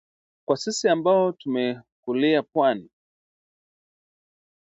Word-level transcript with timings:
Kwa 0.45 0.57
sisi 0.57 0.89
ambao 0.89 1.31
tumekulia 1.31 2.43
pwani 2.43 2.89